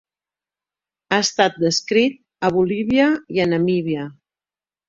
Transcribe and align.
Ha 1.11 1.19
estat 1.25 1.59
descrit 1.65 2.17
a 2.49 2.53
Bolívia 2.57 3.07
i 3.37 3.45
a 3.45 3.49
Namíbia. 3.55 4.09